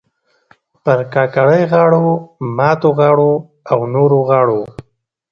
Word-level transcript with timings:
پر 0.83 0.99
کاکړۍ 1.13 1.63
غاړو، 1.71 2.07
ماتو 2.57 2.89
غاړو 2.97 3.33
او 3.71 3.79
نورو 3.93 4.19
غاړو 4.29 4.61